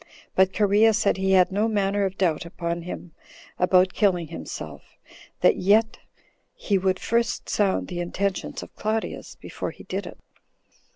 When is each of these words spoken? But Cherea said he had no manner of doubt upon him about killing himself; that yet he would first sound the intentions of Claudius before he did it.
But 0.33 0.51
Cherea 0.51 0.93
said 0.95 1.17
he 1.17 1.33
had 1.33 1.51
no 1.51 1.67
manner 1.67 2.05
of 2.05 2.17
doubt 2.17 2.43
upon 2.43 2.81
him 2.81 3.11
about 3.59 3.93
killing 3.93 4.29
himself; 4.29 4.97
that 5.41 5.57
yet 5.57 5.99
he 6.55 6.79
would 6.79 6.97
first 6.99 7.47
sound 7.47 7.87
the 7.87 7.99
intentions 7.99 8.63
of 8.63 8.75
Claudius 8.75 9.35
before 9.35 9.69
he 9.69 9.83
did 9.83 10.07
it. 10.07 10.17